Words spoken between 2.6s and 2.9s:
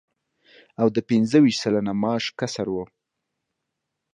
و